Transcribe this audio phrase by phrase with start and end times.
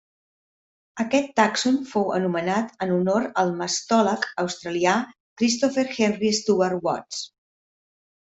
[1.01, 4.95] Aquest tàxon fou anomenat en honor del mastòleg australià
[5.43, 7.21] Christopher Henry Stuart Watts.